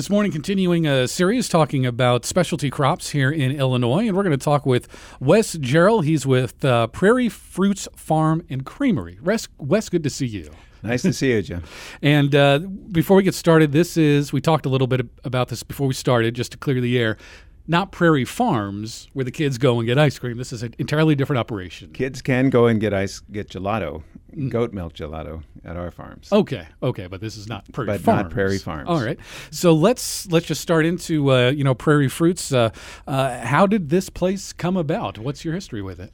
This 0.00 0.08
morning, 0.08 0.32
continuing 0.32 0.86
a 0.86 1.06
series 1.06 1.46
talking 1.46 1.84
about 1.84 2.24
specialty 2.24 2.70
crops 2.70 3.10
here 3.10 3.30
in 3.30 3.50
Illinois, 3.50 4.08
and 4.08 4.16
we're 4.16 4.22
going 4.22 4.30
to 4.30 4.42
talk 4.42 4.64
with 4.64 4.88
Wes 5.20 5.56
Jarrell. 5.56 6.02
He's 6.02 6.24
with 6.24 6.64
uh, 6.64 6.86
Prairie 6.86 7.28
Fruits 7.28 7.86
Farm 7.96 8.42
and 8.48 8.64
Creamery. 8.64 9.18
Wes, 9.22 9.46
Wes, 9.58 9.90
good 9.90 10.02
to 10.04 10.08
see 10.08 10.24
you. 10.24 10.52
Nice 10.82 11.02
to 11.02 11.12
see 11.12 11.32
you, 11.32 11.42
Jim. 11.42 11.64
and 12.02 12.34
uh, 12.34 12.60
before 12.90 13.14
we 13.14 13.22
get 13.22 13.34
started, 13.34 13.72
this 13.72 13.98
is, 13.98 14.32
we 14.32 14.40
talked 14.40 14.64
a 14.64 14.70
little 14.70 14.86
bit 14.86 15.06
about 15.22 15.48
this 15.48 15.62
before 15.62 15.86
we 15.86 15.92
started, 15.92 16.34
just 16.34 16.52
to 16.52 16.56
clear 16.56 16.80
the 16.80 16.98
air. 16.98 17.18
Not 17.66 17.92
Prairie 17.92 18.24
Farms, 18.24 19.08
where 19.12 19.24
the 19.24 19.30
kids 19.30 19.56
go 19.58 19.78
and 19.78 19.86
get 19.86 19.98
ice 19.98 20.18
cream. 20.18 20.38
This 20.38 20.52
is 20.52 20.62
an 20.62 20.74
entirely 20.78 21.14
different 21.14 21.38
operation. 21.38 21.92
Kids 21.92 22.20
can 22.20 22.50
go 22.50 22.66
and 22.66 22.80
get 22.80 22.92
ice, 22.92 23.20
get 23.30 23.48
gelato, 23.48 24.02
goat 24.48 24.72
milk 24.72 24.94
gelato 24.94 25.42
at 25.64 25.76
our 25.76 25.90
farms. 25.90 26.28
Okay, 26.32 26.66
okay, 26.82 27.06
but 27.06 27.20
this 27.20 27.36
is 27.36 27.46
not 27.46 27.70
Prairie 27.72 27.86
But 27.86 28.00
Farms. 28.00 28.22
not 28.24 28.30
Prairie 28.32 28.58
Farms. 28.58 28.88
All 28.88 29.00
right, 29.00 29.18
so 29.50 29.72
let's 29.72 30.26
let's 30.32 30.46
just 30.46 30.60
start 30.60 30.84
into 30.84 31.30
uh, 31.32 31.50
you 31.50 31.62
know 31.62 31.74
Prairie 31.74 32.08
Fruits. 32.08 32.52
Uh, 32.52 32.70
uh, 33.06 33.38
how 33.46 33.66
did 33.66 33.88
this 33.90 34.08
place 34.10 34.52
come 34.52 34.76
about? 34.76 35.18
What's 35.18 35.44
your 35.44 35.54
history 35.54 35.82
with 35.82 36.00
it? 36.00 36.12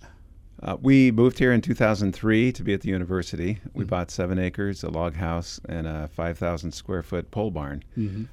Uh, 0.62 0.76
we 0.80 1.10
moved 1.10 1.38
here 1.38 1.52
in 1.52 1.60
2003 1.60 2.50
to 2.52 2.62
be 2.62 2.72
at 2.72 2.80
the 2.80 2.88
university. 2.88 3.58
We 3.74 3.82
Mm-hmm. 3.82 3.88
bought 3.90 4.10
seven 4.10 4.38
acres, 4.38 4.82
a 4.82 4.88
log 4.90 5.14
house, 5.14 5.60
and 5.68 5.86
a 5.86 6.08
5,000 6.08 6.72
square 6.72 7.02
foot 7.02 7.30
pole 7.30 7.50
barn. 7.50 7.84
Mm-hmm. 7.96 8.24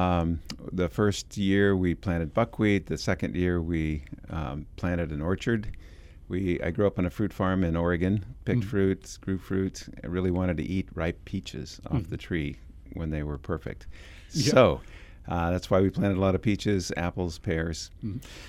Um, 0.00 0.40
the 0.72 0.88
first 0.88 1.36
year 1.36 1.76
we 1.76 1.94
planted 1.94 2.34
buckwheat. 2.34 2.86
The 2.86 2.98
second 2.98 3.36
year 3.36 3.60
we 3.62 4.02
um, 4.30 4.66
planted 4.76 5.12
an 5.12 5.22
orchard. 5.22 5.68
We 6.28 6.60
I 6.60 6.70
grew 6.72 6.86
up 6.86 6.98
on 6.98 7.06
a 7.06 7.10
fruit 7.10 7.32
farm 7.32 7.62
in 7.64 7.76
Oregon. 7.76 8.24
Picked 8.44 8.60
Mm-hmm. 8.60 8.68
fruits, 8.68 9.16
grew 9.16 9.38
fruit. 9.38 9.86
I 10.02 10.08
really 10.08 10.30
wanted 10.32 10.56
to 10.56 10.64
eat 10.64 10.88
ripe 10.94 11.24
peaches 11.24 11.80
off 11.90 12.08
the 12.08 12.16
tree 12.16 12.56
when 12.94 13.10
they 13.10 13.22
were 13.22 13.38
perfect. 13.38 13.86
Mm-hmm. 14.30 14.40
So. 14.50 14.80
Uh, 15.28 15.50
that's 15.50 15.70
why 15.70 15.80
we 15.80 15.90
planted 15.90 16.16
a 16.16 16.20
lot 16.20 16.34
of 16.34 16.40
peaches, 16.40 16.90
apples, 16.96 17.38
pears. 17.38 17.90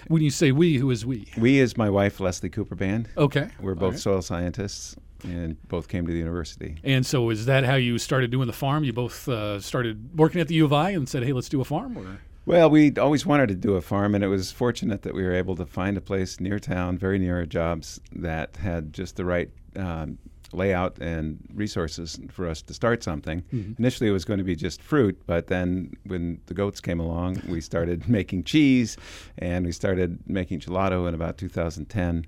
When 0.08 0.22
you 0.22 0.30
say 0.30 0.52
we, 0.52 0.78
who 0.78 0.90
is 0.92 1.06
we? 1.06 1.28
We 1.38 1.60
is 1.60 1.76
my 1.76 1.90
wife, 1.90 2.20
Leslie 2.20 2.50
Cooperband. 2.50 3.08
Okay, 3.18 3.50
We're 3.60 3.76
both 3.76 3.94
right. 3.96 4.00
soil 4.00 4.22
scientists 4.22 4.96
and 5.24 5.58
both 5.68 5.90
came 5.90 6.06
to 6.08 6.14
the 6.14 6.18
university. 6.18 6.78
And 6.84 7.06
so, 7.06 7.30
is 7.30 7.46
that 7.48 7.66
how 7.66 7.76
you 7.76 7.98
started 7.98 8.32
doing 8.32 8.48
the 8.48 8.54
farm? 8.54 8.86
You 8.86 8.94
both 8.94 9.28
uh, 9.28 9.60
started 9.60 10.18
working 10.18 10.40
at 10.40 10.48
the 10.48 10.56
U 10.56 10.66
of 10.66 10.74
I 10.74 10.92
and 10.92 11.08
said, 11.10 11.24
"Hey, 11.24 11.34
let's 11.34 11.50
do 11.50 11.60
a 11.60 11.66
farm." 11.66 11.98
Or 11.98 12.20
Well, 12.46 12.70
we 12.70 12.94
always 12.96 13.26
wanted 13.26 13.50
to 13.50 13.56
do 13.56 13.76
a 13.76 13.82
farm, 13.82 14.16
and 14.16 14.24
it 14.24 14.28
was 14.28 14.52
fortunate 14.54 15.02
that 15.02 15.14
we 15.14 15.24
were 15.24 15.34
able 15.34 15.58
to 15.58 15.66
find 15.66 15.98
a 15.98 16.02
place 16.02 16.40
near 16.40 16.60
town, 16.60 16.98
very 16.98 17.20
near 17.20 17.38
our 17.40 17.46
jobs, 17.46 18.00
that 18.14 18.56
had 18.56 18.94
just 18.94 19.18
the 19.18 19.26
right 19.26 19.50
um, 19.76 20.18
layout 20.54 20.98
and 21.00 21.38
resources 21.54 22.20
for 22.30 22.48
us 22.48 22.62
to 22.64 22.74
start 22.74 23.04
something. 23.04 23.44
Initially, 23.78 24.10
it 24.10 24.14
was 24.14 24.26
going 24.26 24.38
to 24.40 24.44
be 24.44 24.56
just 24.56 24.82
fruit, 24.82 25.20
but 25.26 25.48
then 25.48 25.94
when 26.06 26.40
the 26.48 26.54
goats 26.54 26.80
came 26.82 27.00
along, 27.00 27.42
we 27.48 27.62
started 27.62 28.08
making 28.18 28.44
cheese, 28.44 28.98
and 29.38 29.66
we 29.66 29.72
started 29.72 30.20
making 30.28 30.60
gelato 30.60 31.08
in 31.08 31.14
about 31.14 31.38
2010, 31.38 32.26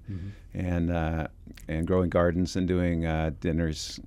and 0.54 0.92
uh, 0.92 1.28
and 1.68 1.88
growing 1.88 2.10
gardens 2.10 2.56
and 2.56 2.68
doing 2.68 3.06
uh, 3.06 3.32
dinners, 3.40 4.00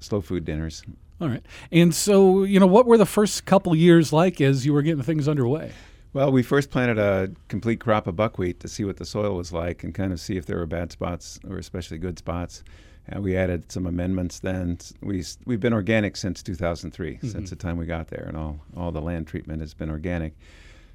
slow 0.00 0.20
food 0.20 0.44
dinners. 0.44 0.82
all 1.20 1.28
right. 1.28 1.44
And 1.70 1.94
so, 1.94 2.42
you 2.44 2.58
know, 2.58 2.66
what 2.66 2.86
were 2.86 2.98
the 2.98 3.06
first 3.06 3.44
couple 3.44 3.74
years 3.74 4.12
like 4.12 4.40
as 4.40 4.66
you 4.66 4.72
were 4.72 4.82
getting 4.82 5.02
things 5.02 5.28
underway? 5.28 5.72
Well, 6.12 6.30
we 6.30 6.42
first 6.44 6.70
planted 6.70 6.98
a 6.98 7.30
complete 7.48 7.80
crop 7.80 8.06
of 8.06 8.14
buckwheat 8.14 8.60
to 8.60 8.68
see 8.68 8.84
what 8.84 8.98
the 8.98 9.04
soil 9.04 9.34
was 9.36 9.52
like 9.52 9.82
and 9.82 9.92
kind 9.92 10.12
of 10.12 10.20
see 10.20 10.36
if 10.36 10.46
there 10.46 10.58
were 10.58 10.66
bad 10.66 10.92
spots 10.92 11.40
or 11.48 11.58
especially 11.58 11.98
good 11.98 12.18
spots. 12.18 12.62
And 13.08 13.22
we 13.22 13.36
added 13.36 13.70
some 13.70 13.86
amendments 13.86 14.38
then. 14.38 14.78
We, 15.02 15.24
we've 15.44 15.60
been 15.60 15.74
organic 15.74 16.16
since 16.16 16.42
2003, 16.42 17.18
since 17.22 17.50
the 17.50 17.56
time 17.56 17.76
we 17.76 17.86
got 17.86 18.08
there, 18.08 18.24
and 18.26 18.36
all, 18.36 18.60
all 18.76 18.92
the 18.92 19.02
land 19.02 19.26
treatment 19.26 19.60
has 19.60 19.74
been 19.74 19.90
organic. 19.90 20.34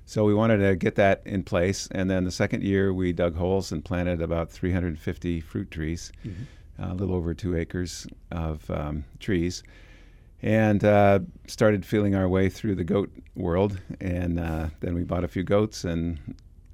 So 0.05 0.23
we 0.23 0.33
wanted 0.33 0.57
to 0.57 0.75
get 0.75 0.95
that 0.95 1.21
in 1.25 1.43
place. 1.43 1.87
And 1.91 2.09
then 2.09 2.23
the 2.23 2.31
second 2.31 2.63
year, 2.63 2.91
we 2.91 3.13
dug 3.13 3.35
holes 3.35 3.71
and 3.71 3.85
planted 3.85 4.23
about 4.23 4.49
350 4.49 5.39
fruit 5.39 5.69
trees, 5.69 6.11
a 6.79 6.95
little 6.95 7.15
over 7.15 7.35
two 7.35 7.55
acres 7.55 8.07
of 8.31 8.69
um, 8.71 9.05
trees 9.19 9.61
and 10.41 10.83
uh, 10.83 11.19
started 11.47 11.85
feeling 11.85 12.15
our 12.15 12.27
way 12.27 12.49
through 12.49 12.75
the 12.75 12.83
goat 12.83 13.11
world. 13.35 13.79
And 13.99 14.39
uh, 14.39 14.67
then 14.79 14.95
we 14.95 15.03
bought 15.03 15.23
a 15.23 15.27
few 15.27 15.43
goats, 15.43 15.83
and 15.83 16.17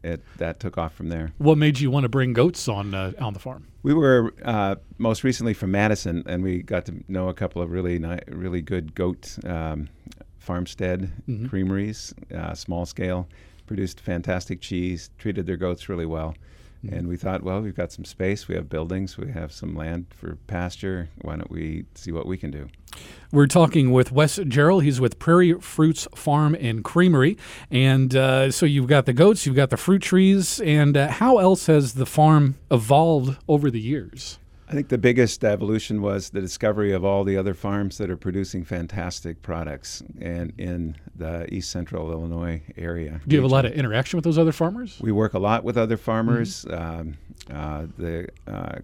it, 0.05 0.21
that 0.37 0.59
took 0.59 0.77
off 0.77 0.93
from 0.93 1.09
there. 1.09 1.31
What 1.37 1.57
made 1.57 1.79
you 1.79 1.89
want 1.91 2.03
to 2.03 2.09
bring 2.09 2.33
goats 2.33 2.67
on 2.67 2.93
uh, 2.93 3.13
on 3.19 3.33
the 3.33 3.39
farm? 3.39 3.67
We 3.83 3.93
were 3.93 4.33
uh, 4.43 4.75
most 4.97 5.23
recently 5.23 5.53
from 5.53 5.71
Madison, 5.71 6.23
and 6.25 6.43
we 6.43 6.61
got 6.61 6.85
to 6.85 7.03
know 7.07 7.27
a 7.29 7.33
couple 7.33 7.61
of 7.61 7.71
really 7.71 7.99
ni- 7.99 8.19
really 8.27 8.61
good 8.61 8.95
goat 8.95 9.37
um, 9.45 9.89
farmstead 10.39 11.11
creameries, 11.49 12.13
uh, 12.33 12.53
small 12.53 12.85
scale, 12.85 13.27
produced 13.65 13.99
fantastic 13.99 14.61
cheese, 14.61 15.09
treated 15.17 15.45
their 15.45 15.57
goats 15.57 15.89
really 15.89 16.05
well. 16.05 16.35
And 16.91 17.07
we 17.07 17.17
thought, 17.17 17.41
well, 17.41 17.61
we've 17.61 17.75
got 17.75 17.91
some 17.91 18.05
space, 18.05 18.47
we 18.47 18.53
have 18.53 18.69
buildings, 18.69 19.17
we 19.17 19.31
have 19.31 19.51
some 19.51 19.75
land 19.75 20.05
for 20.11 20.35
pasture. 20.45 21.09
Why 21.21 21.35
don't 21.35 21.49
we 21.49 21.85
see 21.95 22.11
what 22.11 22.27
we 22.27 22.37
can 22.37 22.51
do? 22.51 22.67
We're 23.31 23.47
talking 23.47 23.91
with 23.91 24.11
Wes 24.11 24.37
Jarrell. 24.39 24.81
He's 24.81 25.01
with 25.01 25.19
Prairie 25.19 25.53
Fruits 25.59 26.07
Farm 26.15 26.55
and 26.59 26.83
Creamery. 26.83 27.37
And 27.69 28.15
uh, 28.15 28.51
so 28.51 28.65
you've 28.65 28.87
got 28.87 29.05
the 29.05 29.13
goats, 29.13 29.45
you've 29.45 29.55
got 29.55 29.69
the 29.71 29.77
fruit 29.77 30.01
trees. 30.01 30.61
And 30.61 30.95
uh, 30.95 31.09
how 31.09 31.39
else 31.39 31.65
has 31.65 31.95
the 31.95 32.05
farm 32.05 32.55
evolved 32.71 33.37
over 33.47 33.69
the 33.69 33.81
years? 33.81 34.39
I 34.67 34.71
think 34.73 34.89
the 34.89 34.97
biggest 34.97 35.43
evolution 35.43 36.01
was 36.01 36.31
the 36.31 36.41
discovery 36.41 36.91
of 36.91 37.05
all 37.05 37.23
the 37.23 37.37
other 37.37 37.53
farms 37.53 37.99
that 37.99 38.09
are 38.09 38.17
producing 38.17 38.63
fantastic 38.63 39.41
products 39.43 40.01
and 40.19 40.53
in 40.57 40.95
the 41.15 41.53
east 41.53 41.69
central 41.69 42.11
Illinois 42.11 42.63
area. 42.75 43.21
Do 43.27 43.35
you 43.35 43.41
have 43.41 43.49
a 43.49 43.53
lot 43.53 43.65
of 43.65 43.73
interaction 43.73 44.17
with 44.17 44.23
those 44.23 44.39
other 44.39 44.51
farmers? 44.51 44.97
We 44.99 45.11
work 45.11 45.35
a 45.35 45.39
lot 45.39 45.63
with 45.63 45.77
other 45.77 45.97
farmers. 45.97 46.65
Um, 46.69 47.17
uh, 47.51 47.85
the 47.97 48.27
uh, 48.47 48.79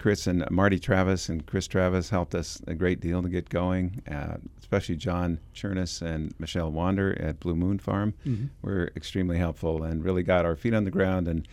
Chris 0.00 0.26
and 0.26 0.44
Marty 0.50 0.78
Travis 0.78 1.28
and 1.28 1.44
Chris 1.46 1.68
Travis 1.68 2.08
helped 2.10 2.34
us 2.34 2.60
a 2.66 2.74
great 2.74 3.00
deal 3.00 3.22
to 3.22 3.28
get 3.28 3.50
going. 3.50 4.02
Uh, 4.10 4.38
especially 4.58 4.96
John 4.96 5.38
Chernus 5.54 6.00
and 6.00 6.32
Michelle 6.38 6.72
Wander 6.72 7.20
at 7.20 7.38
Blue 7.38 7.54
Moon 7.54 7.78
Farm 7.78 8.14
were 8.62 8.90
extremely 8.96 9.36
helpful 9.36 9.82
and 9.82 10.02
really 10.02 10.22
got 10.22 10.46
our 10.46 10.56
feet 10.56 10.74
on 10.74 10.84
the 10.84 10.90
ground. 10.90 11.28
And 11.28 11.46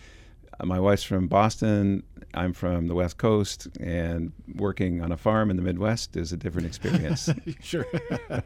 uh, 0.59 0.65
my 0.65 0.79
wife's 0.79 1.03
from 1.03 1.27
Boston. 1.27 2.03
I'm 2.33 2.53
from 2.53 2.87
the 2.87 2.95
West 2.95 3.17
Coast, 3.17 3.67
and 3.79 4.31
working 4.55 5.01
on 5.01 5.11
a 5.11 5.17
farm 5.17 5.49
in 5.49 5.55
the 5.57 5.63
Midwest 5.63 6.15
is 6.15 6.31
a 6.31 6.37
different 6.37 6.67
experience. 6.71 7.29
sure. 7.61 7.85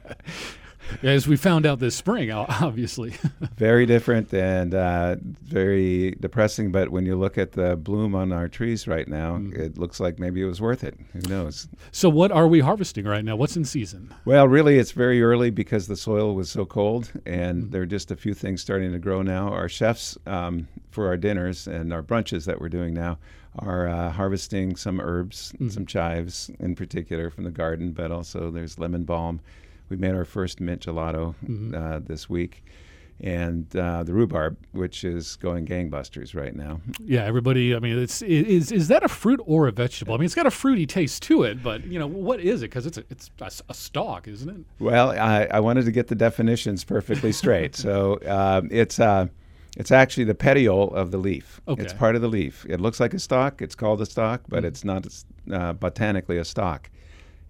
As 1.03 1.27
we 1.27 1.35
found 1.35 1.65
out 1.65 1.79
this 1.79 1.95
spring, 1.95 2.31
obviously. 2.31 3.13
very 3.57 3.85
different 3.85 4.33
and 4.33 4.73
uh, 4.73 5.15
very 5.21 6.11
depressing. 6.19 6.71
But 6.71 6.89
when 6.89 7.05
you 7.05 7.15
look 7.15 7.37
at 7.37 7.53
the 7.53 7.75
bloom 7.75 8.15
on 8.15 8.31
our 8.31 8.47
trees 8.47 8.87
right 8.87 9.07
now, 9.07 9.41
it 9.53 9.77
looks 9.77 9.99
like 9.99 10.19
maybe 10.19 10.41
it 10.41 10.45
was 10.45 10.61
worth 10.61 10.83
it. 10.83 10.97
Who 11.13 11.21
knows? 11.29 11.67
so, 11.91 12.09
what 12.09 12.31
are 12.31 12.47
we 12.47 12.59
harvesting 12.59 13.05
right 13.05 13.23
now? 13.23 13.35
What's 13.35 13.55
in 13.55 13.65
season? 13.65 14.13
Well, 14.25 14.47
really, 14.47 14.77
it's 14.77 14.91
very 14.91 15.21
early 15.21 15.49
because 15.49 15.87
the 15.87 15.97
soil 15.97 16.35
was 16.35 16.49
so 16.49 16.65
cold, 16.65 17.11
and 17.25 17.71
there 17.71 17.81
are 17.81 17.87
just 17.87 18.11
a 18.11 18.15
few 18.15 18.33
things 18.33 18.61
starting 18.61 18.91
to 18.91 18.99
grow 18.99 19.21
now. 19.21 19.49
Our 19.49 19.69
chefs 19.69 20.17
um, 20.25 20.67
for 20.91 21.07
our 21.07 21.17
dinners 21.17 21.67
and 21.67 21.93
our 21.93 22.03
brunches 22.03 22.45
that 22.45 22.59
we're 22.59 22.69
doing 22.69 22.93
now 22.93 23.17
are 23.59 23.87
uh, 23.87 24.11
harvesting 24.11 24.75
some 24.75 24.99
herbs, 25.01 25.53
some 25.69 25.85
chives 25.85 26.49
in 26.59 26.75
particular 26.75 27.29
from 27.29 27.43
the 27.43 27.51
garden, 27.51 27.91
but 27.91 28.11
also 28.11 28.49
there's 28.49 28.79
lemon 28.79 29.03
balm. 29.03 29.41
We 29.91 29.97
made 29.97 30.15
our 30.15 30.23
first 30.23 30.61
mint 30.61 30.83
gelato 30.83 31.35
uh, 31.75 31.99
this 31.99 32.29
week. 32.29 32.63
And 33.19 33.67
uh, 33.75 34.03
the 34.03 34.13
rhubarb, 34.13 34.57
which 34.71 35.03
is 35.03 35.35
going 35.35 35.67
gangbusters 35.67 36.33
right 36.33 36.55
now. 36.55 36.81
Yeah, 37.03 37.25
everybody. 37.25 37.75
I 37.75 37.79
mean, 37.79 37.99
it's 37.99 38.23
is 38.23 38.71
is 38.71 38.87
that 38.87 39.03
a 39.03 39.07
fruit 39.07 39.39
or 39.45 39.67
a 39.67 39.71
vegetable? 39.71 40.15
I 40.15 40.17
mean, 40.17 40.25
it's 40.25 40.33
got 40.33 40.47
a 40.47 40.51
fruity 40.51 40.87
taste 40.87 41.21
to 41.23 41.43
it, 41.43 41.61
but 41.61 41.85
you 41.85 41.99
know, 41.99 42.07
what 42.07 42.39
is 42.39 42.63
it? 42.63 42.69
Because 42.69 42.87
it's 42.87 42.97
a, 42.97 43.03
it's 43.11 43.29
a, 43.39 43.73
stalk, 43.75 44.27
isn't 44.27 44.49
it? 44.49 44.65
Well, 44.79 45.11
I, 45.11 45.47
I 45.51 45.59
wanted 45.59 45.85
to 45.85 45.91
get 45.91 46.07
the 46.07 46.15
definitions 46.15 46.83
perfectly 46.83 47.31
straight. 47.31 47.75
so 47.75 48.17
um, 48.25 48.69
it's 48.71 48.99
uh, 48.99 49.27
it's 49.77 49.91
actually 49.91 50.23
the 50.23 50.35
petiole 50.35 50.91
of 50.95 51.11
the 51.11 51.17
leaf. 51.17 51.61
Okay. 51.67 51.83
It's 51.83 51.93
part 51.93 52.15
of 52.15 52.23
the 52.23 52.27
leaf. 52.27 52.65
It 52.67 52.81
looks 52.81 52.99
like 52.99 53.13
a 53.13 53.19
stalk. 53.19 53.61
It's 53.61 53.75
called 53.75 54.01
a 54.01 54.07
stalk, 54.07 54.41
but 54.47 54.65
it's 54.65 54.83
not 54.83 55.05
uh, 55.51 55.73
botanically 55.73 56.39
a 56.39 56.45
stalk. 56.45 56.89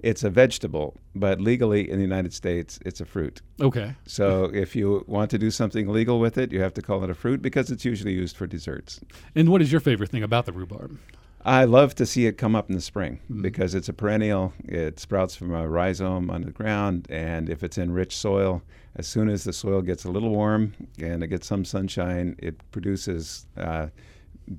It's 0.02 0.24
a 0.24 0.30
vegetable, 0.30 0.96
but 1.16 1.40
legally 1.40 1.90
in 1.90 1.98
the 1.98 2.04
United 2.04 2.34
States, 2.34 2.80
it's 2.86 3.02
a 3.02 3.06
fruit. 3.06 3.42
Okay. 3.60 3.96
So 4.06 4.46
if 4.54 4.76
you 4.76 5.04
want 5.08 5.30
to 5.32 5.38
do 5.38 5.52
something 5.52 5.88
legal 5.88 6.20
with 6.20 6.38
it, 6.38 6.52
you 6.52 6.60
have 6.62 6.74
to 6.74 6.82
call 6.82 7.04
it 7.04 7.10
a 7.10 7.14
fruit 7.14 7.42
because 7.42 7.70
it's 7.70 7.86
usually 7.86 8.14
used 8.14 8.36
for 8.36 8.48
desserts. 8.48 9.00
And 9.36 9.50
what 9.50 9.62
is 9.62 9.72
your 9.72 9.82
favorite 9.82 10.10
thing 10.10 10.24
about 10.24 10.46
the 10.46 10.54
rhubarb? 10.54 10.98
I 11.44 11.66
love 11.66 11.96
to 11.96 12.06
see 12.06 12.28
it 12.28 12.38
come 12.38 12.56
up 12.56 12.70
in 12.70 12.76
the 12.76 12.82
spring 12.82 13.20
because 13.42 13.74
it's 13.74 13.90
a 13.90 13.94
perennial. 13.94 14.54
It 14.66 15.00
sprouts 15.00 15.36
from 15.36 15.54
a 15.54 15.68
rhizome 15.68 16.30
on 16.30 16.44
the 16.44 16.52
ground, 16.52 17.08
and 17.10 17.50
if 17.50 17.64
it's 17.64 17.80
in 17.80 17.92
rich 17.92 18.16
soil, 18.16 18.62
as 18.96 19.08
soon 19.08 19.28
as 19.28 19.44
the 19.44 19.54
soil 19.54 19.82
gets 19.82 20.04
a 20.04 20.12
little 20.12 20.30
warm 20.30 20.74
and 21.00 21.24
it 21.24 21.28
gets 21.28 21.48
some 21.48 21.66
sunshine, 21.66 22.36
it 22.38 22.56
produces 22.72 23.48
uh, 23.58 23.88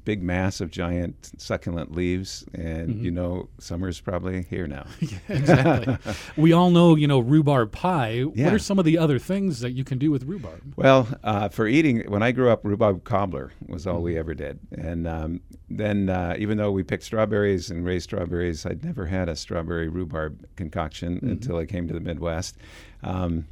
big 0.05 0.23
mass 0.23 0.61
of 0.61 0.71
giant 0.71 1.33
succulent 1.39 1.93
leaves, 1.95 2.45
and 2.55 2.91
Mm-hmm. 2.91 3.05
you 3.05 3.11
know 3.11 3.49
summer's 3.59 4.01
probably 4.01 4.43
here 4.43 4.67
now. 4.67 4.87
exactly. 5.29 5.97
we 6.37 6.53
all 6.53 6.71
know, 6.71 6.95
you 6.97 7.07
know, 7.07 7.21
rhubarb 7.21 7.73
pie. 7.73 8.23
What 8.23 8.53
are 8.53 8.59
some 8.59 8.79
of 8.79 8.85
the 8.85 8.99
other 8.99 9.19
things 9.19 9.61
that 9.61 9.73
you 9.73 9.85
can 9.85 9.99
do 9.99 10.11
with 10.11 10.25
rhubarb? 10.25 10.61
Well, 10.77 11.07
uh, 11.23 11.49
for 11.49 11.67
eating, 11.67 12.11
when 12.11 12.23
I 12.23 12.33
grew 12.33 12.51
up, 12.51 12.65
rhubarb 12.65 13.05
cobbler 13.05 13.53
was 13.67 13.87
all 13.87 14.01
we 14.03 14.19
ever 14.19 14.35
did. 14.35 14.59
And 14.73 15.07
um, 15.07 15.41
then, 15.71 16.09
uh, 16.09 16.35
even 16.39 16.59
though 16.59 16.71
we 16.73 16.83
picked 16.83 17.05
strawberries 17.05 17.71
and 17.71 17.85
raised 17.85 18.05
strawberries, 18.05 18.67
I'd 18.67 18.85
never 18.85 19.07
had 19.07 19.29
a 19.29 19.37
strawberry 19.37 19.89
rhubarb 19.89 20.45
concoction 20.57 21.19
until 21.23 21.57
I 21.59 21.67
came 21.67 21.87
to 21.89 21.95
the 21.95 22.01
Midwest. 22.01 22.57
Um, 23.03 23.47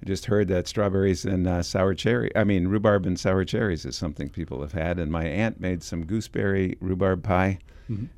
I 0.00 0.06
just 0.06 0.26
heard 0.26 0.48
that 0.48 0.68
strawberries 0.68 1.24
and 1.24 1.46
uh, 1.46 1.62
sour 1.62 1.94
cherry, 1.94 2.30
I 2.36 2.44
mean, 2.44 2.68
rhubarb 2.68 3.04
and 3.06 3.18
sour 3.18 3.44
cherries 3.44 3.84
is 3.84 3.96
something 3.96 4.28
people 4.28 4.60
have 4.60 4.72
had. 4.72 4.98
And 4.98 5.10
my 5.10 5.24
aunt 5.24 5.60
made 5.60 5.82
some 5.82 6.04
gooseberry 6.04 6.76
rhubarb 6.80 7.22
pie. 7.22 7.58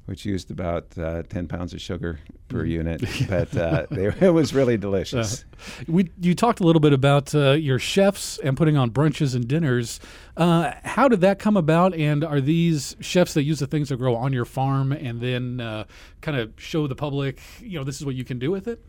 Which 0.06 0.24
used 0.24 0.50
about 0.50 0.98
uh, 0.98 1.22
10 1.22 1.46
pounds 1.46 1.72
of 1.72 1.80
sugar 1.80 2.18
per 2.48 2.64
unit, 2.64 3.04
but 3.28 3.56
uh, 3.56 3.86
they, 3.88 4.06
it 4.06 4.34
was 4.34 4.52
really 4.52 4.76
delicious. 4.76 5.44
We 5.86 6.10
you 6.20 6.34
talked 6.34 6.58
a 6.58 6.64
little 6.64 6.80
bit 6.80 6.92
about 6.92 7.32
uh, 7.36 7.52
your 7.52 7.78
chefs 7.78 8.38
and 8.38 8.56
putting 8.56 8.76
on 8.76 8.90
brunches 8.90 9.36
and 9.36 9.46
dinners. 9.46 10.00
Uh, 10.36 10.72
how 10.82 11.06
did 11.06 11.20
that 11.20 11.38
come 11.38 11.56
about? 11.56 11.94
And 11.94 12.24
are 12.24 12.40
these 12.40 12.96
chefs 12.98 13.34
that 13.34 13.44
use 13.44 13.60
the 13.60 13.68
things 13.68 13.90
that 13.90 13.98
grow 13.98 14.16
on 14.16 14.32
your 14.32 14.44
farm 14.44 14.90
and 14.90 15.20
then 15.20 15.60
uh, 15.60 15.84
kind 16.20 16.36
of 16.36 16.52
show 16.56 16.88
the 16.88 16.96
public, 16.96 17.40
you 17.60 17.78
know, 17.78 17.84
this 17.84 17.94
is 18.00 18.04
what 18.04 18.16
you 18.16 18.24
can 18.24 18.40
do 18.40 18.50
with 18.50 18.66
it? 18.66 18.84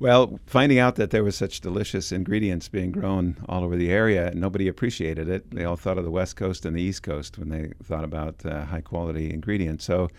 Well, 0.00 0.40
finding 0.46 0.78
out 0.78 0.96
that 0.96 1.10
there 1.10 1.22
was 1.24 1.36
such 1.36 1.60
delicious 1.60 2.10
ingredients 2.10 2.68
being 2.68 2.90
grown 2.90 3.36
all 3.48 3.62
over 3.62 3.76
the 3.76 3.90
area, 3.90 4.32
nobody 4.34 4.66
appreciated 4.66 5.28
it. 5.28 5.50
They 5.52 5.64
all 5.64 5.76
thought 5.76 5.98
of 5.98 6.04
the 6.04 6.10
West 6.10 6.36
Coast 6.36 6.66
and 6.66 6.76
the 6.76 6.82
East 6.82 7.02
Coast 7.02 7.38
when 7.38 7.48
they 7.48 7.72
thought 7.82 8.04
about 8.04 8.44
uh, 8.44 8.64
high 8.64 8.80
quality 8.80 9.32
ingredients. 9.32 9.84
So 9.84 10.10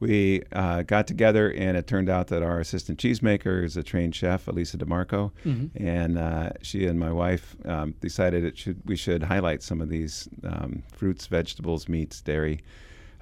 we 0.00 0.42
uh, 0.52 0.82
got 0.82 1.06
together, 1.06 1.50
and 1.52 1.76
it 1.76 1.86
turned 1.86 2.08
out 2.10 2.26
that 2.26 2.42
our 2.42 2.60
assistant 2.60 2.98
cheesemaker 2.98 3.64
is 3.64 3.76
a 3.76 3.82
trained 3.82 4.14
chef, 4.14 4.48
Elisa 4.48 4.76
DeMarco, 4.76 5.30
and 5.76 6.18
uh, 6.18 6.50
she 6.60 6.86
and 6.86 6.98
my 6.98 7.12
wife 7.12 7.56
um, 7.64 7.94
decided 8.00 8.44
it 8.44 8.58
should 8.58 8.82
we 8.84 8.96
should 8.96 9.22
highlight 9.22 9.62
some 9.62 9.80
of 9.80 9.88
these 9.88 10.28
um, 10.44 10.82
fruits, 10.92 11.26
vegetables, 11.26 11.88
meats, 11.88 12.20
dairy 12.20 12.60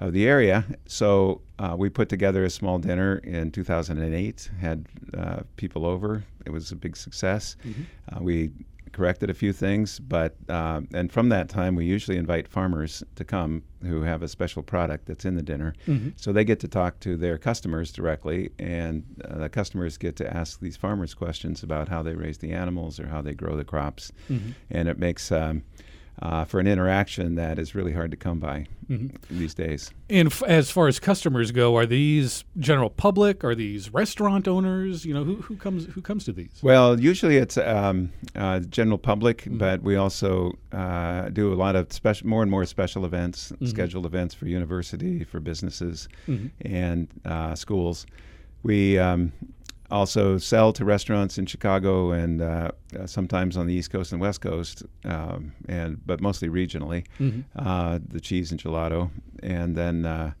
of 0.01 0.13
the 0.13 0.27
area. 0.27 0.65
So 0.87 1.41
uh, 1.59 1.75
we 1.77 1.89
put 1.89 2.09
together 2.09 2.43
a 2.43 2.49
small 2.49 2.79
dinner 2.79 3.17
in 3.23 3.51
2008, 3.51 4.49
had 4.59 4.85
uh, 5.17 5.41
people 5.55 5.85
over. 5.85 6.23
It 6.45 6.49
was 6.49 6.71
a 6.71 6.75
big 6.75 6.97
success. 6.97 7.55
Uh, 8.11 8.19
we 8.21 8.49
corrected 8.93 9.29
a 9.29 9.33
few 9.33 9.53
things, 9.53 9.99
but 9.99 10.35
uh, 10.49 10.81
and 10.93 11.11
from 11.13 11.29
that 11.29 11.47
time, 11.47 11.75
we 11.75 11.85
usually 11.85 12.17
invite 12.17 12.45
farmers 12.47 13.03
to 13.15 13.23
come 13.23 13.63
who 13.83 14.01
have 14.01 14.21
a 14.21 14.27
special 14.27 14.61
product 14.63 15.05
that's 15.05 15.23
in 15.23 15.35
the 15.35 15.41
dinner, 15.41 15.73
so 16.17 16.33
they 16.33 16.43
get 16.43 16.59
to 16.59 16.67
talk 16.67 16.99
to 16.99 17.15
their 17.15 17.37
customers 17.37 17.91
directly, 17.93 18.49
and 18.59 19.03
uh, 19.29 19.37
the 19.37 19.49
customers 19.49 19.97
get 19.97 20.15
to 20.17 20.35
ask 20.35 20.59
these 20.59 20.75
farmers 20.75 21.13
questions 21.13 21.63
about 21.63 21.87
how 21.87 22.03
they 22.03 22.15
raise 22.15 22.39
the 22.39 22.51
animals 22.51 22.99
or 22.99 23.07
how 23.07 23.21
they 23.21 23.33
grow 23.33 23.55
the 23.55 23.63
crops, 23.63 24.11
and 24.69 24.87
it 24.89 24.97
makes. 24.99 25.31
Um, 25.31 25.63
uh, 26.21 26.45
for 26.45 26.59
an 26.59 26.67
interaction 26.67 27.35
that 27.35 27.57
is 27.57 27.73
really 27.73 27.93
hard 27.93 28.11
to 28.11 28.17
come 28.17 28.39
by 28.39 28.65
these 29.29 29.53
days. 29.53 29.91
And 30.09 30.27
f- 30.27 30.43
as 30.43 30.69
far 30.69 30.87
as 30.87 30.99
customers 30.99 31.51
go, 31.51 31.77
are 31.77 31.85
these 31.85 32.43
general 32.57 32.89
public? 32.89 33.43
Are 33.43 33.55
these 33.55 33.93
restaurant 33.93 34.47
owners? 34.47 35.05
You 35.05 35.13
know, 35.13 35.23
who, 35.23 35.35
who 35.37 35.55
comes 35.55 35.85
who 35.85 36.01
comes 36.01 36.25
to 36.25 36.33
these? 36.33 36.59
Well, 36.61 36.99
usually 36.99 37.37
it's 37.37 37.57
um, 37.57 38.11
uh, 38.35 38.59
general 38.59 38.97
public, 38.97 39.45
but 39.47 39.81
we 39.81 39.95
also 39.95 40.51
uh, 40.73 41.29
do 41.29 41.53
a 41.53 41.55
lot 41.55 41.75
of 41.75 41.91
special, 41.93 42.27
more 42.27 42.41
and 42.41 42.51
more 42.51 42.65
special 42.65 43.05
events, 43.05 43.53
scheduled 43.65 44.05
events 44.05 44.35
for 44.35 44.45
university, 44.47 45.23
for 45.23 45.39
businesses, 45.39 46.09
and 46.61 47.07
uh, 47.25 47.55
schools. 47.55 48.05
We 48.63 48.99
um, 48.99 49.31
also 49.91 50.37
sell 50.37 50.71
to 50.73 50.85
restaurants 50.85 51.37
in 51.37 51.45
Chicago 51.45 52.11
and 52.11 52.41
uh, 52.41 52.71
uh, 52.99 53.05
sometimes 53.05 53.57
on 53.57 53.67
the 53.67 53.73
East 53.73 53.91
Coast 53.91 54.11
and 54.11 54.21
West 54.21 54.41
Coast, 54.41 54.83
um, 55.05 55.51
and 55.67 55.99
but 56.05 56.21
mostly 56.21 56.49
regionally. 56.49 57.05
Uh, 57.55 57.99
the 58.07 58.19
cheese 58.19 58.51
and 58.51 58.59
gelato, 58.61 59.09
and 59.43 59.75
then 59.75 60.05
uh, 60.05 60.31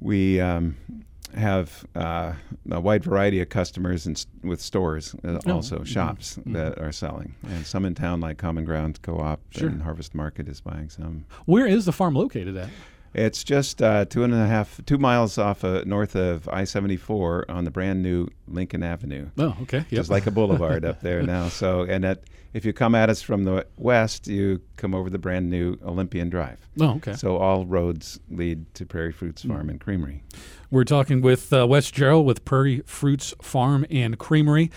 we 0.00 0.40
um, 0.40 0.76
have 1.34 1.84
uh, 1.94 2.32
a 2.70 2.80
wide 2.80 3.04
variety 3.04 3.40
of 3.40 3.48
customers 3.48 4.06
and 4.06 4.16
s- 4.16 4.26
with 4.42 4.60
stores, 4.60 5.14
uh, 5.24 5.38
Oh, 5.46 5.52
also 5.52 5.84
shops 5.84 6.38
that 6.46 6.78
are 6.78 6.92
selling, 6.92 7.34
and 7.48 7.64
some 7.66 7.84
in 7.84 7.94
town 7.94 8.20
like 8.20 8.38
Common 8.38 8.64
Ground 8.64 9.00
Co-op 9.02 9.40
Sure. 9.50 9.68
and 9.68 9.82
Harvest 9.82 10.14
Market 10.14 10.48
is 10.48 10.60
buying 10.60 10.88
some. 10.90 11.24
Where 11.44 11.66
is 11.66 11.84
the 11.84 11.92
farm 11.92 12.14
located 12.14 12.56
at? 12.56 12.68
It's 13.12 13.42
just 13.42 13.82
uh, 13.82 14.04
two 14.04 14.22
and 14.22 14.32
a 14.32 14.46
half, 14.46 14.80
two 14.86 14.98
miles 14.98 15.36
off 15.36 15.64
uh, 15.64 15.82
north 15.84 16.14
of 16.14 16.48
I-74 16.48 17.44
on 17.48 17.64
the 17.64 17.70
brand 17.70 18.02
new 18.02 18.28
Lincoln 18.46 18.82
Avenue. 18.82 19.30
Oh, 19.36 19.56
okay. 19.62 19.78
Yep. 19.78 19.90
Just 19.90 20.10
like 20.10 20.26
a 20.26 20.30
boulevard 20.30 20.84
up 20.84 21.00
there 21.00 21.22
now. 21.24 21.48
So, 21.48 21.82
and 21.82 22.04
that 22.04 22.22
if 22.52 22.64
you 22.64 22.72
come 22.72 22.94
at 22.94 23.08
us 23.10 23.22
from 23.22 23.44
the 23.44 23.66
west, 23.76 24.26
you 24.26 24.60
come 24.76 24.94
over 24.94 25.10
the 25.10 25.18
brand 25.18 25.50
new 25.50 25.76
Olympian 25.84 26.28
Drive. 26.30 26.68
oh, 26.80 26.96
okay. 26.96 27.14
So 27.14 27.36
all 27.36 27.64
roads 27.66 28.18
lead 28.30 28.72
to 28.74 28.86
Prairie 28.86 29.12
Fruits 29.12 29.42
Farm 29.42 29.68
and 29.70 29.80
Creamery. 29.80 30.22
We're 30.70 30.84
talking 30.84 31.20
with 31.20 31.52
uh, 31.52 31.66
Wes 31.66 31.90
Jarrell 31.90 32.24
with 32.24 32.44
Prairie 32.44 32.80
Fruits 32.86 33.34
Farm 33.42 33.84
and 33.90 34.18
Creamery. 34.18 34.70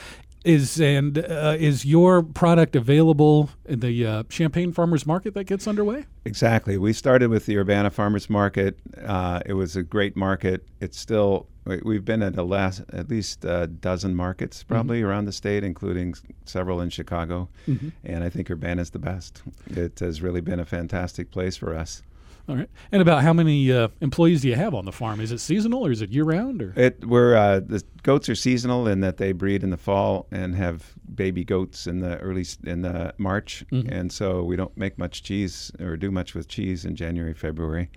Is 0.43 0.81
and 0.81 1.17
uh, 1.19 1.55
is 1.57 1.85
your 1.85 2.21
product 2.21 2.75
available 2.75 3.49
in 3.65 3.79
the 3.79 4.05
uh, 4.05 4.23
Champaign 4.27 4.73
Farmers 4.73 5.05
Market 5.05 5.33
that 5.35 5.45
gets 5.45 5.67
underway? 5.67 6.05
Exactly. 6.25 6.77
We 6.77 6.91
started 6.91 7.29
with 7.29 7.45
the 7.45 7.57
Urbana 7.57 7.89
Farmers 7.89 8.29
Market. 8.29 8.77
Uh, 9.05 9.39
it 9.45 9.53
was 9.53 9.77
a 9.77 9.83
great 9.83 10.17
market. 10.17 10.67
It's 10.81 10.99
still 10.99 11.47
we- 11.65 11.81
we've 11.85 12.03
been 12.03 12.21
at 12.21 12.37
a 12.37 12.43
last 12.43 12.81
at 12.91 13.09
least 13.09 13.45
a 13.45 13.67
dozen 13.67 14.15
markets 14.15 14.63
probably 14.63 15.01
around 15.01 15.25
the 15.25 15.31
state, 15.31 15.63
including 15.63 16.13
several 16.43 16.81
in 16.81 16.89
Chicago. 16.89 17.47
And 18.03 18.21
I 18.23 18.27
think 18.29 18.51
Urbana 18.51 18.81
is 18.81 18.89
the 18.89 18.99
best. 18.99 19.43
It 19.67 19.99
has 19.99 20.21
really 20.21 20.41
been 20.41 20.59
a 20.59 20.65
fantastic 20.65 21.31
place 21.31 21.55
for 21.55 21.73
us. 21.73 22.03
All 22.49 22.57
right. 22.57 22.69
And 22.91 23.01
about 23.01 23.23
how 23.23 23.31
many 23.31 23.71
uh, 23.71 23.87
employees 24.01 24.41
do 24.41 24.49
you 24.49 24.55
have 24.55 24.73
on 24.73 24.83
the 24.83 24.91
farm? 24.91 25.21
Is 25.21 25.31
it 25.31 25.39
seasonal 25.39 25.85
or 25.87 25.91
is 25.91 26.01
it 26.01 26.09
year 26.11 26.25
round? 26.25 26.61
Or 26.61 26.73
It 26.75 27.05
we're 27.05 27.35
uh, 27.35 27.61
the 27.61 27.81
goats 28.03 28.27
are 28.27 28.35
seasonal 28.35 28.85
in 28.85 28.99
that 28.99 29.15
they 29.15 29.31
breed 29.31 29.63
in 29.63 29.69
the 29.69 29.77
fall 29.77 30.27
and 30.29 30.53
have 30.55 30.93
baby 31.15 31.45
goats 31.45 31.87
in 31.87 31.99
the 31.99 32.17
early 32.17 32.45
in 32.65 32.81
the 32.81 33.13
March, 33.17 33.63
and 33.71 34.11
so 34.11 34.43
we 34.43 34.57
don't 34.57 34.75
make 34.75 34.97
much 34.97 35.23
cheese 35.23 35.71
or 35.79 35.95
do 35.95 36.11
much 36.11 36.33
with 36.35 36.49
cheese 36.49 36.83
in 36.83 36.95
January 36.97 37.33
February. 37.33 37.89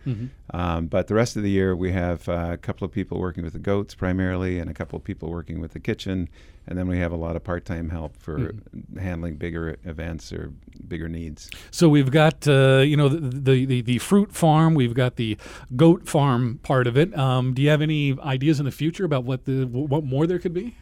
Um, 0.52 0.87
but 0.87 1.08
the 1.08 1.14
rest 1.14 1.37
of 1.37 1.42
the 1.42 1.50
year 1.50 1.75
we 1.75 1.90
have 1.90 2.28
uh, 2.28 2.50
a 2.52 2.56
couple 2.56 2.84
of 2.84 2.92
people 2.92 3.19
working 3.19 3.42
with 3.42 3.52
the 3.52 3.58
goats 3.58 3.96
primarily, 3.96 4.60
and 4.60 4.70
a 4.70 4.75
couple 4.75 4.96
of 4.96 5.02
people 5.02 5.28
working 5.28 5.60
with 5.60 5.72
the 5.72 5.81
kitchen, 5.81 6.28
and 6.69 6.78
then 6.78 6.87
we 6.87 6.99
have 6.99 7.10
a 7.10 7.16
lot 7.16 7.34
of 7.34 7.42
part-time 7.42 7.90
help 7.90 8.16
for 8.16 8.54
handling 9.00 9.34
bigger 9.37 9.76
events 9.84 10.32
or 10.32 10.52
bigger 10.88 11.08
needs. 11.08 11.50
so 11.70 11.88
we've 11.88 12.10
got 12.10 12.46
uh, 12.48 12.78
you 12.78 12.96
know 12.96 13.08
the, 13.08 13.18
the 13.18 13.64
the 13.66 13.80
the 13.82 13.99
fruit 13.99 14.32
farm. 14.32 14.75
We've 14.75 14.94
got 14.94 15.16
the 15.16 15.37
goat 15.75 16.08
farm 16.08 16.61
part 16.62 16.87
of 16.87 16.96
it. 16.96 17.16
Um, 17.16 17.54
do 17.54 17.62
you 17.62 17.68
have 17.70 17.82
any 17.82 18.18
ideas 18.20 18.58
in 18.58 18.64
the 18.64 18.72
future 18.72 19.04
about 19.04 19.25
what 19.25 19.44
the 19.44 19.64
what 19.64 20.04
more 20.04 20.26
there 20.26 20.38
could 20.38 20.54
be? 20.54 20.76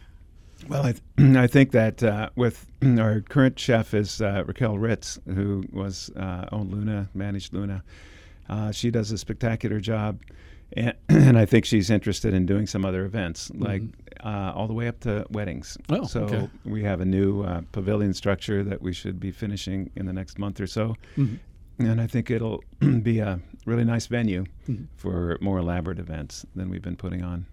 Well, 0.69 0.87
I, 0.87 0.93
th- 0.93 1.03
I 1.37 1.47
think 1.47 1.73
that 1.73 2.03
uh, 2.03 2.31
with 2.37 2.67
our 2.99 3.21
current 3.21 3.59
chef 3.59 3.95
is 3.95 4.21
uh, 4.23 4.45
Raquel 4.47 4.79
Ritz, 4.79 5.19
who 5.27 5.65
was 5.73 6.11
uh, 6.17 6.47
owned 6.53 6.73
Luna, 6.73 7.09
managed 7.15 7.53
Luna. 7.53 7.83
Uh, 8.49 8.71
she 8.73 8.91
does 8.91 9.11
a 9.11 9.19
spectacular 9.19 9.81
job, 9.81 10.21
and, 10.77 10.95
and 11.09 11.39
I 11.39 11.45
think 11.45 11.65
she's 11.65 11.91
interested 11.91 12.35
in 12.35 12.47
doing 12.47 12.67
some 12.67 12.85
other 12.85 13.05
events, 13.05 13.51
like 13.55 13.83
uh, 14.23 14.53
all 14.55 14.67
the 14.67 14.75
way 14.75 14.89
up 14.89 15.01
to 15.01 15.27
weddings. 15.31 15.77
Oh, 15.89 16.05
so 16.05 16.23
okay. 16.23 16.49
we 16.65 16.83
have 16.83 17.01
a 17.01 17.05
new 17.05 17.43
uh, 17.43 17.63
pavilion 17.73 18.15
structure 18.15 18.63
that 18.65 18.83
we 18.83 18.93
should 18.93 19.21
be 19.21 19.31
finishing 19.31 19.91
in 19.97 20.07
the 20.07 20.13
next 20.13 20.39
month 20.39 20.61
or 20.61 20.67
so. 20.67 20.97
And 21.79 22.01
I 22.01 22.07
think 22.07 22.31
it'll 22.31 22.63
be 23.03 23.19
a 23.19 23.41
really 23.67 23.85
nice 23.85 24.07
venue 24.07 24.45
for 24.97 25.39
more 25.41 25.59
elaborate 25.59 25.99
events 25.99 26.47
than 26.55 26.71
we've 26.71 26.83
been 26.83 26.97
putting 26.97 27.23
on. 27.23 27.47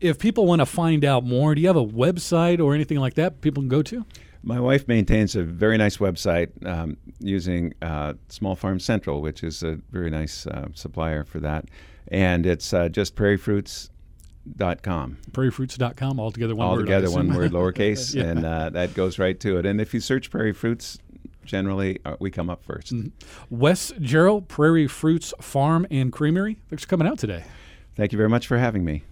If 0.00 0.18
people 0.18 0.46
want 0.46 0.60
to 0.60 0.66
find 0.66 1.04
out 1.04 1.24
more, 1.24 1.54
do 1.54 1.60
you 1.60 1.66
have 1.66 1.76
a 1.76 1.84
website 1.84 2.62
or 2.62 2.74
anything 2.74 2.98
like 2.98 3.14
that 3.14 3.40
people 3.40 3.62
can 3.62 3.68
go 3.68 3.82
to? 3.82 4.04
My 4.44 4.60
wife 4.60 4.86
maintains 4.86 5.34
a 5.34 5.42
very 5.42 5.76
nice 5.76 5.96
website 5.96 6.50
um, 6.64 6.96
using 7.18 7.74
uh, 7.82 8.14
Small 8.28 8.54
Farm 8.54 8.78
Central, 8.78 9.20
which 9.20 9.42
is 9.42 9.64
a 9.64 9.80
very 9.90 10.10
nice 10.10 10.46
uh, 10.46 10.68
supplier 10.74 11.24
for 11.24 11.40
that. 11.40 11.64
And 12.10 12.46
it's 12.46 12.72
uh, 12.72 12.88
just 12.88 13.16
prairiefruits.com. 13.16 15.18
prairiefruits.com 15.32 16.20
all 16.20 16.30
together 16.30 16.54
one 16.56 16.66
All 16.66 16.72
word. 16.76 16.82
I 16.82 16.84
together, 16.84 17.10
one 17.10 17.34
word, 17.34 17.52
lowercase, 17.52 18.14
Yeah. 18.18 18.24
and 18.24 18.44
uh, 18.44 18.70
that 18.70 18.94
goes 18.94 19.18
right 19.18 19.38
to 19.40 19.58
it. 19.58 19.66
And 19.66 19.80
if 19.80 19.92
you 19.94 20.00
search 20.00 20.30
Prairie 20.30 20.52
Fruits, 20.54 20.98
generally 21.44 21.98
uh, 22.04 22.16
we 22.20 22.30
come 22.30 22.48
up 22.50 22.64
1st 22.66 22.92
Mm-hmm. 22.92 23.56
Wes 23.58 23.92
Jarrell, 23.92 24.46
Prairie 24.46 24.86
Fruits 24.86 25.32
Farm 25.40 25.86
and 25.90 26.12
Creamery. 26.12 26.58
Thanks 26.70 26.84
for 26.84 26.88
coming 26.90 27.06
out 27.06 27.18
today. 27.18 27.44
Thank 27.96 28.12
you 28.12 28.16
very 28.16 28.28
much 28.30 28.46
for 28.46 28.56
having 28.58 28.84
me. 28.84 29.02